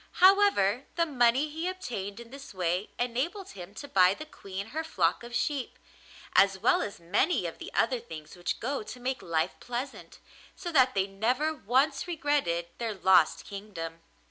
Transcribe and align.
However, 0.13 0.85
the 0.95 1.05
money 1.05 1.47
he 1.47 1.67
obtained 1.67 2.19
in 2.19 2.31
this 2.31 2.55
way 2.55 2.89
enabled 2.97 3.51
him 3.51 3.75
to 3.75 3.87
buy 3.87 4.15
the 4.15 4.25
Queen 4.25 4.69
her 4.69 4.83
flock 4.83 5.21
of 5.21 5.35
sheep, 5.35 5.77
as 6.35 6.57
well 6.57 6.81
as 6.81 6.99
many 6.99 7.45
of 7.45 7.59
the 7.59 7.71
other 7.75 7.99
things 7.99 8.35
which 8.35 8.59
go 8.59 8.81
to 8.81 8.99
make 8.99 9.21
life 9.21 9.53
pleasant, 9.59 10.17
so 10.55 10.71
that 10.71 10.95
they 10.95 11.05
never 11.05 11.53
once 11.53 12.07
regretted 12.07 12.65
their 12.79 12.95
lost 12.95 13.45
kingdom. 13.45 13.99